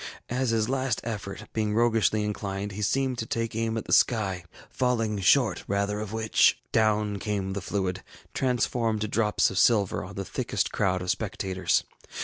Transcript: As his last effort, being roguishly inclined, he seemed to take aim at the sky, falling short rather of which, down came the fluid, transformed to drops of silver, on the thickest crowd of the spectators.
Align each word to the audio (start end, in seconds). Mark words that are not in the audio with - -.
As 0.31 0.49
his 0.49 0.67
last 0.67 0.99
effort, 1.03 1.43
being 1.53 1.75
roguishly 1.75 2.23
inclined, 2.23 2.71
he 2.71 2.81
seemed 2.81 3.19
to 3.19 3.27
take 3.27 3.55
aim 3.55 3.77
at 3.77 3.85
the 3.85 3.93
sky, 3.93 4.45
falling 4.67 5.19
short 5.19 5.63
rather 5.67 5.99
of 5.99 6.11
which, 6.11 6.57
down 6.71 7.19
came 7.19 7.53
the 7.53 7.61
fluid, 7.61 8.01
transformed 8.33 9.01
to 9.01 9.07
drops 9.07 9.51
of 9.51 9.59
silver, 9.59 10.03
on 10.03 10.15
the 10.15 10.25
thickest 10.25 10.71
crowd 10.71 11.01
of 11.03 11.05
the 11.05 11.09
spectators. 11.09 11.83